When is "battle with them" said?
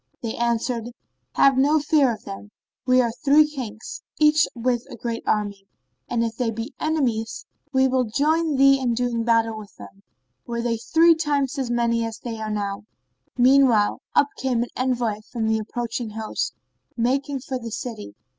9.23-10.01